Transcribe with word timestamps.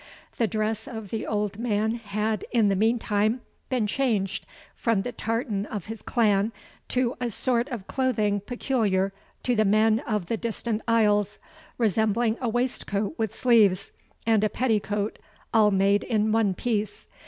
The 0.37 0.47
dress 0.47 0.87
of 0.87 1.09
the 1.09 1.27
old 1.27 1.59
man 1.59 1.91
had, 1.93 2.43
in 2.51 2.69
the 2.69 2.75
meantime, 2.75 3.41
been 3.69 3.85
changed 3.85 4.47
from 4.75 5.03
the 5.03 5.11
tartan 5.11 5.67
of 5.67 5.85
his 5.85 6.01
clan 6.01 6.51
to 6.87 7.15
a 7.21 7.29
sort 7.29 7.69
of 7.69 7.85
clothing 7.85 8.39
peculiar 8.39 9.13
to 9.43 9.55
the 9.55 9.63
men 9.63 9.99
of 9.99 10.25
the 10.25 10.37
distant 10.37 10.81
Isles, 10.87 11.37
resembling 11.77 12.37
a 12.41 12.49
waistcoat 12.49 13.13
with 13.19 13.35
sleeves, 13.35 13.91
and 14.25 14.43
a 14.43 14.49
petticoat, 14.49 15.19
all 15.53 15.69
made 15.69 16.03
in 16.03 16.31
one 16.31 16.55
piece. 16.55 17.05